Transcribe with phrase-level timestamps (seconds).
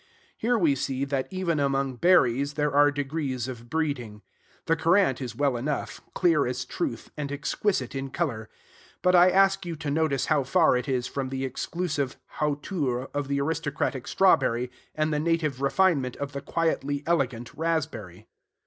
[0.35, 4.23] Here we see, that, even among berries, there are degrees of breeding.
[4.65, 8.49] The currant is well enough, clear as truth, and exquisite in color;
[9.03, 13.27] but I ask you to notice how far it is from the exclusive hauteur of
[13.27, 18.25] the aristocratic strawberry, and the native refinement of the quietly elegant raspberry.